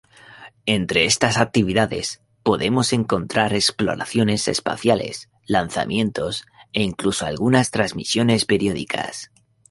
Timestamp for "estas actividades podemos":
1.05-2.91